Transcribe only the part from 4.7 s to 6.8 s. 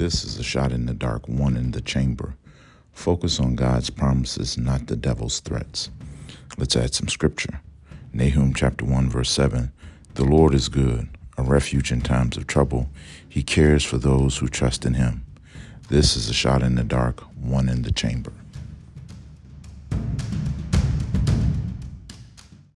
the devil's threats. Let's